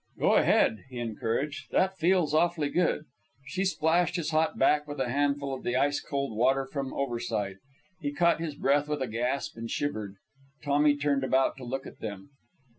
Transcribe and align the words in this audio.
"Go 0.17 0.33
ahead," 0.33 0.85
he 0.89 0.97
encouraged. 0.97 1.69
"That 1.69 1.95
feels 1.95 2.33
awfully 2.33 2.69
good." 2.69 3.03
She 3.45 3.63
splashed 3.63 4.15
his 4.15 4.31
hot 4.31 4.57
back 4.57 4.87
with 4.87 4.99
a 4.99 5.09
handful 5.09 5.53
of 5.53 5.61
the 5.61 5.75
ice 5.75 5.99
cold 6.01 6.35
water 6.35 6.65
from 6.65 6.91
over 6.95 7.19
side. 7.19 7.57
He 7.99 8.11
caught 8.11 8.39
his 8.39 8.55
breath 8.55 8.87
with 8.89 9.03
a 9.03 9.07
gasp, 9.07 9.55
and 9.57 9.69
shivered. 9.69 10.15
Tommy 10.63 10.97
turned 10.97 11.23
about 11.23 11.55
to 11.57 11.63
look 11.65 11.85
at 11.85 11.99
them. 11.99 12.29